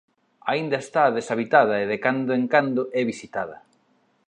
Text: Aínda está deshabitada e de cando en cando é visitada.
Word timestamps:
Aínda 0.51 0.77
está 0.85 1.03
deshabitada 1.17 1.75
e 1.83 1.85
de 1.91 1.97
cando 2.05 2.31
en 2.39 2.43
cando 2.53 2.81
é 2.99 3.01
visitada. 3.11 3.57